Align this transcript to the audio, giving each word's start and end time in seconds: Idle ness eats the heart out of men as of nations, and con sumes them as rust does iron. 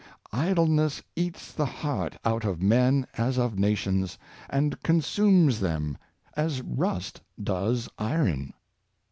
Idle 0.33 0.65
ness 0.65 1.03
eats 1.15 1.53
the 1.53 1.67
heart 1.67 2.17
out 2.25 2.43
of 2.43 2.59
men 2.59 3.05
as 3.19 3.37
of 3.37 3.59
nations, 3.59 4.17
and 4.49 4.81
con 4.81 4.99
sumes 4.99 5.59
them 5.59 5.95
as 6.35 6.63
rust 6.63 7.21
does 7.43 7.87
iron. 7.99 8.51